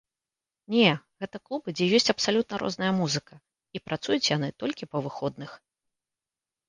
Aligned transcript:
Не, 0.75 0.87
гэта 1.23 1.37
клубы, 1.49 1.69
дзе 1.77 1.85
ёсць 1.99 2.13
абсалютна 2.15 2.55
розная 2.63 2.91
музыка, 3.03 3.33
і 3.77 3.85
працуюць 3.91 4.31
яны 4.37 4.47
толькі 4.65 4.89
па 4.95 5.07
выходных. 5.09 5.51